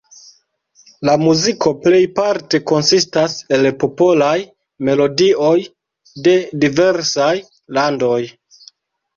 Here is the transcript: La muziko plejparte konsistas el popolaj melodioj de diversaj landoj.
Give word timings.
La 1.07 1.13
muziko 1.23 1.73
plejparte 1.83 2.61
konsistas 2.71 3.35
el 3.59 3.69
popolaj 3.85 4.31
melodioj 4.89 5.53
de 6.29 6.37
diversaj 6.65 7.33
landoj. 7.81 8.21